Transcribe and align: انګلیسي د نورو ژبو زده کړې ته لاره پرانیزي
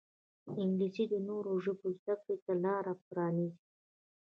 انګلیسي 0.61 1.05
د 1.11 1.15
نورو 1.27 1.51
ژبو 1.65 1.87
زده 1.97 2.15
کړې 2.21 2.35
ته 2.45 2.53
لاره 2.63 2.93
پرانیزي 3.07 3.57